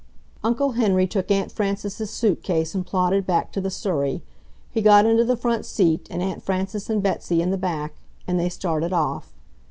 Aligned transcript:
Uncle 0.43 0.71
Henry 0.71 1.05
took 1.05 1.29
Aunt 1.29 1.51
Frances's 1.51 2.09
suitcase 2.09 2.73
and 2.73 2.83
plodded 2.87 3.27
back 3.27 3.51
to 3.51 3.61
the 3.61 3.69
surrey. 3.69 4.23
He 4.71 4.81
got 4.81 5.05
into 5.05 5.23
the 5.23 5.37
front 5.37 5.63
seat 5.63 6.07
and 6.09 6.23
Aunt 6.23 6.41
Frances 6.41 6.89
and 6.89 7.03
Betsy 7.03 7.39
in 7.39 7.51
the 7.51 7.55
back; 7.59 7.93
and 8.27 8.39
they 8.39 8.49
started 8.49 8.93
off. 8.93 9.31